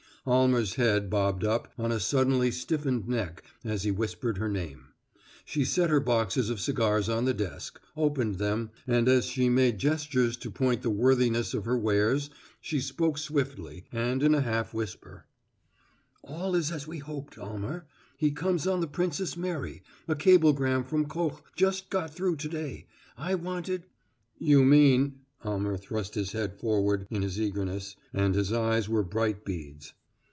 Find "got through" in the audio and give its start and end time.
21.89-22.35